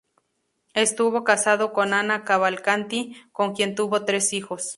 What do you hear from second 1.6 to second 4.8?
con Ana Cavalcanti con quien tuvo tres hijos.